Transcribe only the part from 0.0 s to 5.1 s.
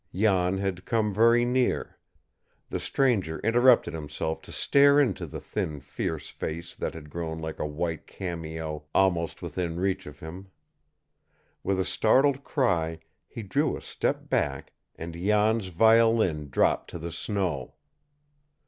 Jan had come very near. The stranger interrupted himself to stare